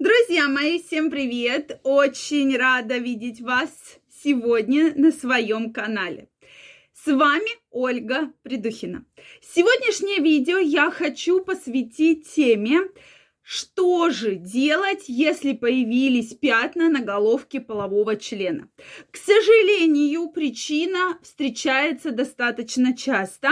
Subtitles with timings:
[0.00, 1.78] Друзья мои, всем привет!
[1.82, 3.70] Очень рада видеть вас
[4.08, 6.30] сегодня на своем канале.
[6.94, 9.04] С вами Ольга Придухина.
[9.42, 12.80] Сегодняшнее видео я хочу посвятить теме
[13.52, 18.68] что же делать, если появились пятна на головке полового члена?
[19.10, 23.48] К сожалению, причина встречается достаточно часто,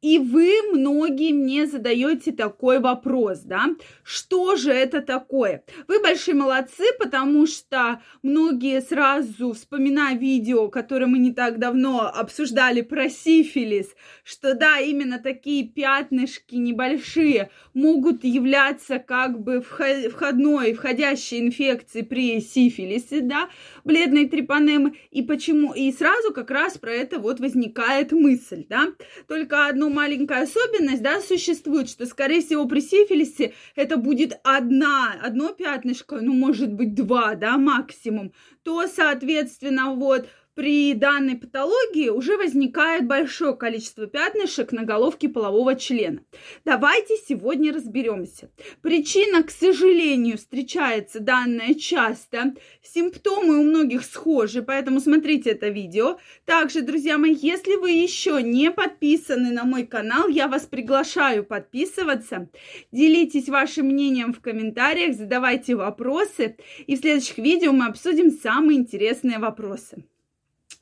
[0.00, 3.70] и вы многие мне задаете такой вопрос, да?
[4.04, 5.64] Что же это такое?
[5.88, 12.82] Вы большие молодцы, потому что многие сразу, вспоминая видео, которое мы не так давно обсуждали
[12.82, 21.40] про сифилис, что да, именно такие пятнышки небольшие могут являться как как бы входной, входящей
[21.40, 23.48] инфекции при сифилисе, да,
[23.82, 28.88] бледной трипанемы, и почему, и сразу как раз про это вот возникает мысль, да.
[29.26, 35.52] Только одна маленькая особенность, да, существует, что, скорее всего, при сифилисе это будет одна, одно
[35.52, 43.06] пятнышко, ну, может быть, два, да, максимум, то, соответственно, вот, при данной патологии уже возникает
[43.06, 46.20] большое количество пятнышек на головке полового члена.
[46.64, 48.50] Давайте сегодня разберемся.
[48.80, 52.54] Причина, к сожалению, встречается данная часто.
[52.82, 56.18] Симптомы у многих схожи, поэтому смотрите это видео.
[56.44, 62.48] Также, друзья мои, если вы еще не подписаны на мой канал, я вас приглашаю подписываться.
[62.92, 66.56] Делитесь вашим мнением в комментариях, задавайте вопросы.
[66.86, 70.04] И в следующих видео мы обсудим самые интересные вопросы.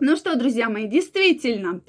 [0.00, 1.82] Ну что, друзья мои, действительно,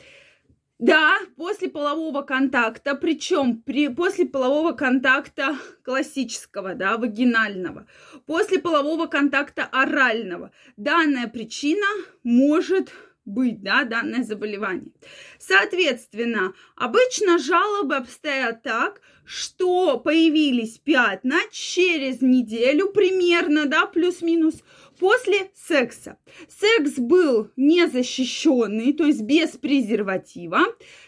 [0.79, 7.87] да, после полового контакта, причем при, после полового контакта классического, да, вагинального,
[8.25, 11.85] после полового контакта орального, данная причина
[12.23, 12.91] может
[13.25, 14.91] быть, да, данное заболевание.
[15.39, 24.61] Соответственно, обычно жалобы обстоят так, что появились пятна через неделю примерно, да, плюс-минус,
[24.99, 26.17] после секса.
[26.47, 30.61] Секс был незащищенный, то есть без презерватива,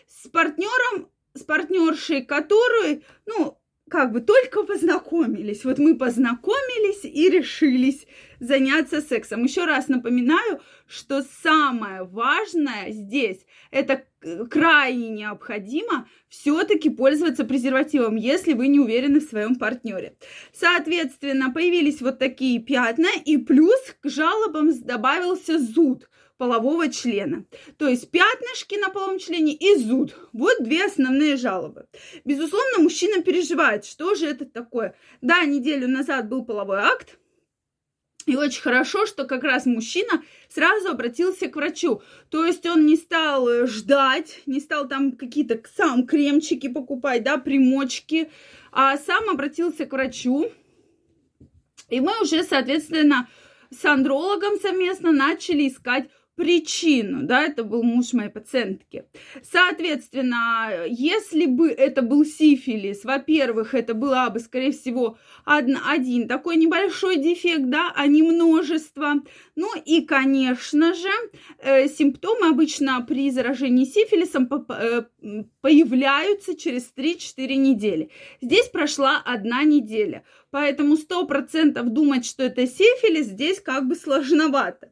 [0.07, 3.57] с партнером, с партнершей, которую, ну,
[3.89, 5.63] как бы только познакомились.
[5.63, 8.07] Вот мы познакомились и решились
[8.39, 9.43] заняться сексом.
[9.43, 14.03] Еще раз напоминаю, что самое важное здесь это
[14.49, 20.17] крайне необходимо все-таки пользоваться презервативом, если вы не уверены в своем партнере.
[20.51, 27.45] Соответственно, появились вот такие пятна, и плюс к жалобам добавился зуд полового члена.
[27.77, 30.15] То есть пятнышки на половом члене и зуд.
[30.33, 31.87] Вот две основные жалобы.
[32.25, 34.95] Безусловно, мужчина переживает, что же это такое.
[35.21, 37.17] Да, неделю назад был половой акт,
[38.25, 42.01] и очень хорошо, что как раз мужчина сразу обратился к врачу.
[42.29, 47.37] То есть он не стал э, ждать, не стал там какие-то сам кремчики покупать, да,
[47.37, 48.31] примочки,
[48.71, 50.51] а сам обратился к врачу.
[51.89, 53.29] И мы уже, соответственно,
[53.69, 59.05] с андрологом совместно начали искать причину, да, это был муж моей пациентки.
[59.41, 66.57] Соответственно, если бы это был сифилис, во-первых, это была бы, скорее всего, один, один такой
[66.57, 69.15] небольшой дефект, да, а не множество.
[69.55, 71.09] Ну и, конечно же,
[71.59, 75.03] э, симптомы обычно при заражении сифилисом э,
[75.61, 78.09] появляются через 3-4 недели.
[78.41, 84.91] Здесь прошла одна неделя, поэтому 100% думать, что это сифилис, здесь как бы сложновато.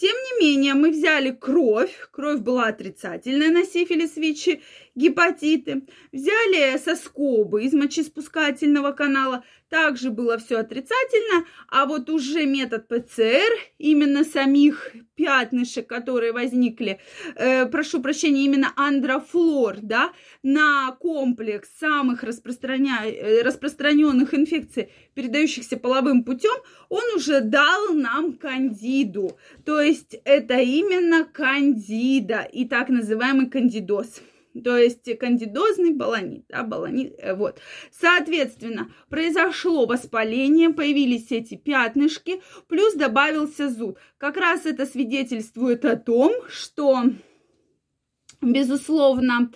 [0.00, 4.58] Тем не менее, мы взяли кровь, кровь была отрицательная на сифилис, ВИЧ,
[4.94, 13.52] гепатиты, взяли соскобы из мочеспускательного канала, также было все отрицательно, а вот уже метод ПЦР,
[13.76, 16.98] именно самих пятнышек, которые возникли,
[17.36, 23.00] э, прошу прощения, именно андрофлор, да, на комплекс самых распространя...
[23.04, 26.56] Э, распространенных инфекций, передающихся половым путем,
[26.88, 29.38] он уже дал нам кандиду.
[29.64, 34.20] То есть это именно кандида и так называемый кандидоз
[34.52, 37.60] то есть кандидозный баланит, да, баланит, э, вот.
[37.92, 43.98] Соответственно, произошло воспаление, появились эти пятнышки, плюс добавился зуд.
[44.18, 47.04] Как раз это свидетельствует о том, что,
[48.40, 49.50] безусловно,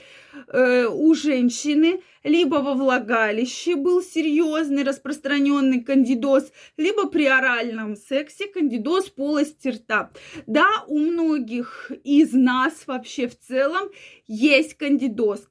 [0.53, 9.69] у женщины либо во влагалище был серьезный распространенный кандидоз, либо при оральном сексе кандидоз полости
[9.69, 10.11] рта.
[10.47, 13.91] Да, у многих из нас вообще в целом
[14.27, 15.47] есть кандидоз.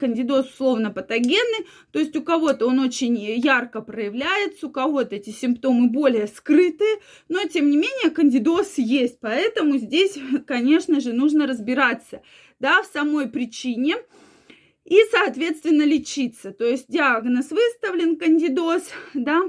[0.00, 5.90] Кандидоз условно патогенный, то есть у кого-то он очень ярко проявляется, у кого-то эти симптомы
[5.90, 12.22] более скрытые, но тем не менее кандидоз есть, поэтому здесь, конечно же, нужно разбираться
[12.60, 13.96] да, в самой причине,
[14.84, 16.52] и, соответственно, лечиться.
[16.52, 19.42] То есть диагноз выставлен, кандидоз, да,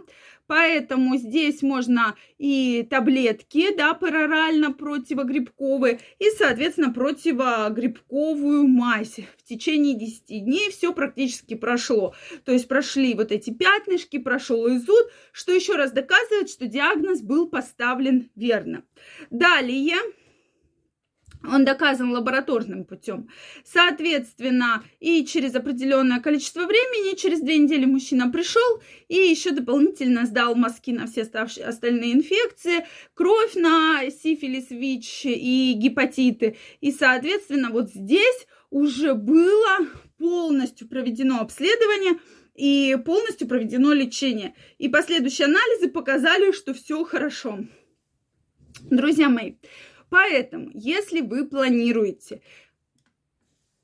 [0.47, 9.19] Поэтому здесь можно и таблетки, да, парорально противогрибковые, и, соответственно, противогрибковую мазь.
[9.37, 12.13] В течение 10 дней все практически прошло.
[12.43, 17.49] То есть прошли вот эти пятнышки, прошел изуд, что еще раз доказывает, что диагноз был
[17.49, 18.83] поставлен верно.
[19.31, 19.97] Далее
[21.47, 23.29] он доказан лабораторным путем.
[23.63, 30.55] Соответственно, и через определенное количество времени, через две недели мужчина пришел и еще дополнительно сдал
[30.55, 36.57] мазки на все остальные инфекции, кровь на сифилис, ВИЧ и гепатиты.
[36.81, 39.87] И, соответственно, вот здесь уже было
[40.17, 42.19] полностью проведено обследование
[42.55, 44.55] и полностью проведено лечение.
[44.77, 47.59] И последующие анализы показали, что все хорошо.
[48.89, 49.53] Друзья мои,
[50.09, 52.41] Поэтому, если вы планируете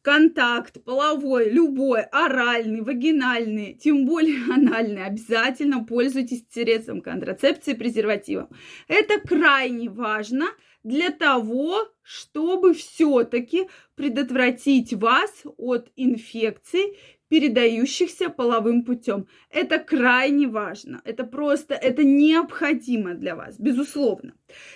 [0.01, 8.50] контакт половой, любой, оральный, вагинальный, тем более анальный, обязательно пользуйтесь средством контрацепции презервативом.
[8.88, 10.47] Это крайне важно
[10.83, 16.97] для того, чтобы все-таки предотвратить вас от инфекций
[17.31, 19.25] передающихся половым путем.
[19.50, 21.01] Это крайне важно.
[21.06, 24.33] Это просто, это необходимо для вас, безусловно.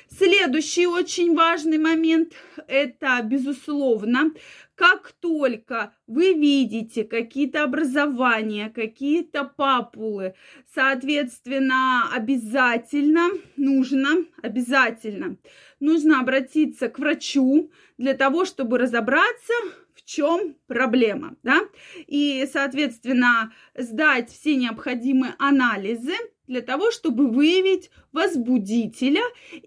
[0.07, 2.31] Следующий очень важный момент–
[2.69, 4.31] это, безусловно,
[4.75, 10.33] как только вы видите какие-то образования, какие-то папулы,
[10.73, 15.35] соответственно, обязательно нужно, обязательно
[15.81, 19.53] нужно обратиться к врачу для того, чтобы разобраться,
[20.03, 21.61] чем проблема, да,
[22.07, 26.13] и, соответственно, сдать все необходимые анализы
[26.47, 29.23] для того, чтобы выявить возбудителя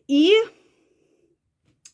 [0.07, 0.33] и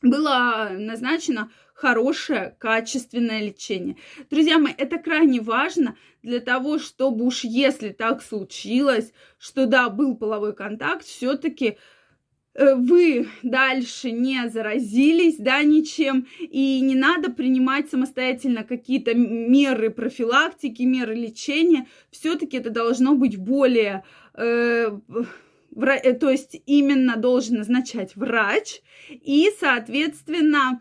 [0.02, 3.96] было назначено хорошее, качественное лечение.
[4.30, 10.16] Друзья мои, это крайне важно для того, чтобы уж если так случилось, что да, был
[10.16, 11.78] половой контакт, все-таки
[12.56, 21.14] вы дальше не заразились, да, ничем, и не надо принимать самостоятельно какие-то меры профилактики, меры
[21.14, 21.86] лечения.
[22.10, 24.04] Все-таки это должно быть более,
[24.34, 24.88] э,
[25.74, 30.80] вра- э, то есть именно должен назначать врач, и, соответственно,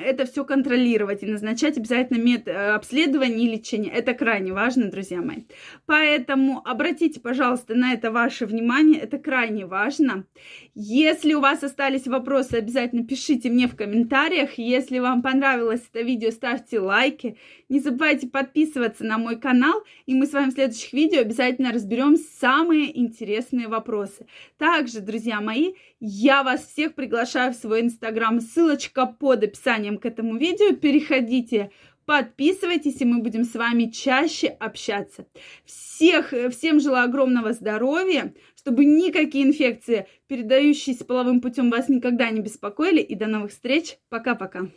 [0.00, 3.90] это все контролировать и назначать обязательно метод э, обследования и лечения.
[3.90, 5.44] Это крайне важно, друзья мои.
[5.86, 9.00] Поэтому обратите, пожалуйста, на это ваше внимание.
[9.00, 10.26] Это крайне важно.
[10.74, 14.58] Если у вас остались вопросы, обязательно пишите мне в комментариях.
[14.58, 17.36] Если вам понравилось это видео, ставьте лайки.
[17.68, 19.82] Не забывайте подписываться на мой канал.
[20.06, 24.26] И мы с вами в следующих видео обязательно разберем самые интересные вопросы.
[24.58, 28.40] Также, друзья мои, я вас всех приглашаю в свой инстаграм.
[28.40, 29.44] Ссылочка под
[29.84, 30.74] описанием к этому видео.
[30.74, 31.70] Переходите,
[32.06, 35.26] подписывайтесь, и мы будем с вами чаще общаться.
[35.64, 43.00] Всех, всем желаю огромного здоровья, чтобы никакие инфекции, передающиеся половым путем, вас никогда не беспокоили.
[43.00, 43.98] И до новых встреч.
[44.08, 44.68] Пока-пока.